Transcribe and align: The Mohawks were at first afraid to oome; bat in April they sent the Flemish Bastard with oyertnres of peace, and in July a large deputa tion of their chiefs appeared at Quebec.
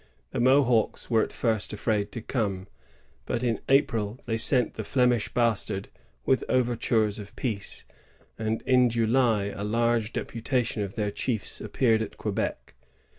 The 0.31 0.39
Mohawks 0.39 1.11
were 1.11 1.21
at 1.21 1.31
first 1.31 1.73
afraid 1.73 2.11
to 2.13 2.23
oome; 2.23 2.65
bat 3.27 3.43
in 3.43 3.59
April 3.69 4.19
they 4.25 4.35
sent 4.39 4.73
the 4.73 4.83
Flemish 4.83 5.31
Bastard 5.31 5.89
with 6.25 6.43
oyertnres 6.49 7.19
of 7.19 7.35
peace, 7.35 7.85
and 8.35 8.63
in 8.63 8.89
July 8.89 9.53
a 9.55 9.63
large 9.63 10.11
deputa 10.11 10.65
tion 10.65 10.81
of 10.81 10.95
their 10.95 11.11
chiefs 11.11 11.61
appeared 11.61 12.01
at 12.01 12.17
Quebec. 12.17 12.73